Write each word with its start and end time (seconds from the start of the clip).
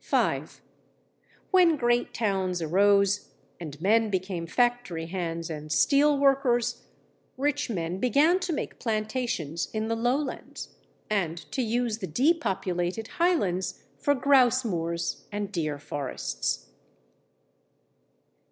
5. 0.00 0.62
When 1.52 1.76
great 1.76 2.12
towns 2.12 2.60
arose, 2.60 3.28
and 3.60 3.80
men 3.80 4.10
became 4.10 4.48
factory 4.48 5.06
hands 5.06 5.48
and 5.48 5.70
steel 5.70 6.18
workers, 6.18 6.86
rich 7.36 7.70
men 7.70 8.00
began 8.00 8.40
to 8.40 8.52
make 8.52 8.80
plantations 8.80 9.68
in 9.72 9.86
the 9.86 9.94
lowlands, 9.94 10.74
and 11.08 11.36
to 11.52 11.62
use 11.62 11.98
the 11.98 12.08
depopulated 12.08 13.06
highlands 13.22 13.84
for 13.96 14.12
grouse 14.16 14.64
moors 14.64 15.28
and 15.30 15.52
deer 15.52 15.78
forests. 15.78 16.66